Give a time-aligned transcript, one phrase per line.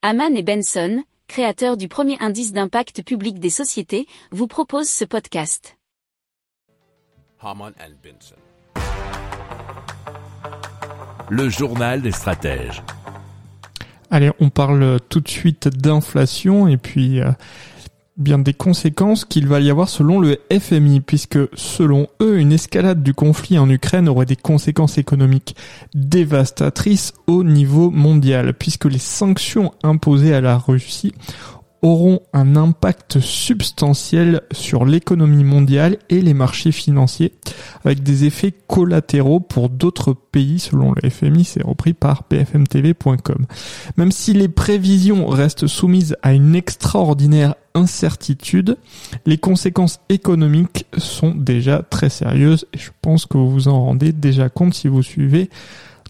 [0.00, 5.76] Haman et Benson, créateurs du premier indice d'impact public des sociétés, vous proposent ce podcast.
[7.40, 8.36] Haman and Benson.
[11.28, 12.80] Le journal des stratèges.
[14.12, 17.32] Allez, on parle tout de suite d'inflation et puis euh,
[18.18, 23.02] bien des conséquences qu'il va y avoir selon le FMI, puisque selon eux, une escalade
[23.02, 25.56] du conflit en Ukraine aurait des conséquences économiques
[25.94, 31.14] dévastatrices au niveau mondial, puisque les sanctions imposées à la Russie
[31.82, 37.32] auront un impact substantiel sur l'économie mondiale et les marchés financiers,
[37.84, 43.46] avec des effets collatéraux pour d'autres pays, selon le FMI, c'est repris par bfmtv.com.
[43.96, 48.76] Même si les prévisions restent soumises à une extraordinaire incertitude,
[49.24, 54.12] les conséquences économiques sont déjà très sérieuses et je pense que vous vous en rendez
[54.12, 55.48] déjà compte si vous suivez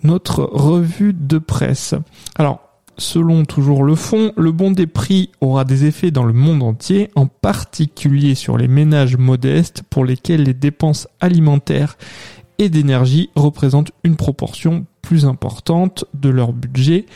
[0.03, 1.95] notre revue de presse.
[2.37, 2.68] Alors,
[2.99, 7.11] Selon toujours le fonds, le bond des prix aura des effets dans le monde entier,
[7.15, 11.97] en particulier sur les ménages modestes pour lesquels les dépenses alimentaires
[12.59, 17.07] et d'énergie représentent une proportion plus importante de leur budget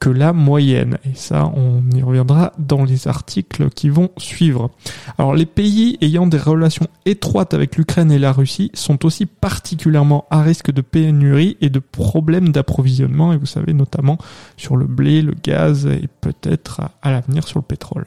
[0.00, 0.98] que la moyenne.
[1.04, 4.70] Et ça, on y reviendra dans les articles qui vont suivre.
[5.18, 10.24] Alors, les pays ayant des relations étroites avec l'Ukraine et la Russie sont aussi particulièrement
[10.30, 14.18] à risque de pénurie et de problèmes d'approvisionnement, et vous savez, notamment
[14.56, 18.06] sur le blé, le gaz et peut-être à l'avenir sur le pétrole.